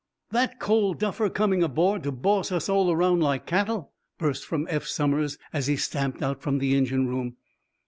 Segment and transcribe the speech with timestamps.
[0.31, 4.87] "That cold duffer coming aboard to boss us all around like cattle?" burst from Eph
[4.87, 7.35] Somers, as he stamped out from the engine room.